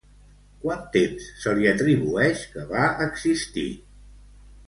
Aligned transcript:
Quant 0.61 0.79
temps 0.95 1.25
se 1.41 1.51
li 1.59 1.67
atribueix 1.73 2.41
que 2.55 2.65
va 2.73 2.87
existir? 3.09 3.69